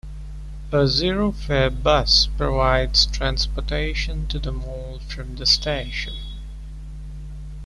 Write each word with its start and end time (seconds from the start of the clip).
A 0.71 0.87
zero-fare 0.87 1.69
bus 1.69 2.27
provides 2.35 3.05
transportation 3.05 4.25
to 4.29 4.39
the 4.39 4.51
mall 4.51 4.99
from 5.07 5.35
the 5.35 5.45
station. 5.45 6.15